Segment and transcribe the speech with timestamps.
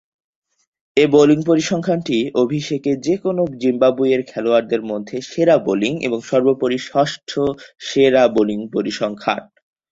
[0.97, 7.29] এ bowling পরিসংখ্যানটি অভিষেকে যে-কোন জিম্বাবুয়ের খেলোয়াড়দের মধ্যে সেরা বোলিং ও সর্বোপরি ষষ্ঠ
[7.81, 9.41] সেরা বোলিং পরিসংখ্যান।